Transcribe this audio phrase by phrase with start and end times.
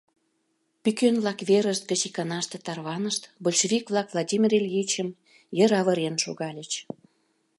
[0.83, 5.09] Пӱкен-влак верышт гыч иканаште тарванышт, большевик-влак Владимир Ильичым
[5.57, 6.71] йыр авырен шогальыч.